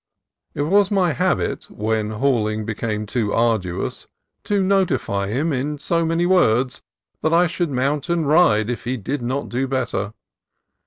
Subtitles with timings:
[0.55, 4.07] It was my habit, when the hauling be came too arduous,
[4.45, 6.81] to notify him in so many words
[7.21, 10.13] that I should mount and ride if he did not do better.